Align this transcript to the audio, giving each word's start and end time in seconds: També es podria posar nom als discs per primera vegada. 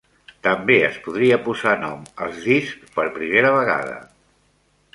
També 0.45 0.77
es 0.85 0.95
podria 1.07 1.37
posar 1.49 1.75
nom 1.83 2.01
als 2.27 2.39
discs 2.47 2.95
per 2.97 3.05
primera 3.19 3.53
vegada. 3.59 4.01